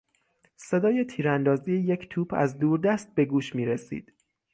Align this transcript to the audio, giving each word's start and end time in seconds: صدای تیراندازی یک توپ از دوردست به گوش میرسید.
صدای 0.55 1.03
تیراندازی 1.05 1.73
یک 1.77 2.09
توپ 2.09 2.33
از 2.33 2.59
دوردست 2.59 3.15
به 3.15 3.25
گوش 3.25 3.55
میرسید. 3.55 4.13